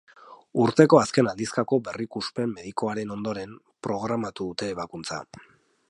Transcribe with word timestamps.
Urteko 0.61 0.99
azken 0.99 1.29
aldizkako 1.31 1.79
berrikuspen 1.89 2.55
medikoaren 2.57 3.13
ondoren 3.17 3.55
programatu 3.89 4.53
dute 4.53 4.73
ebakuntza. 4.77 5.25